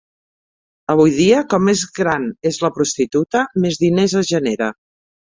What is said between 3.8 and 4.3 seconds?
diners